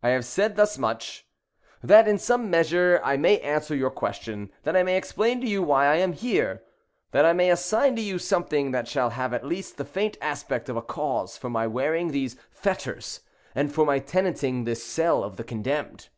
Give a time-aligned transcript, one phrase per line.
[0.00, 1.26] I have said thus much,
[1.82, 5.86] that in some measure I may answer your question—that I may explain to you why
[5.86, 9.84] I am here—that I may assign to you something that shall have at least the
[9.84, 14.84] faint aspect of a cause for my wearing these fetters, and for my tenanting this
[14.86, 16.10] cell of the condemned.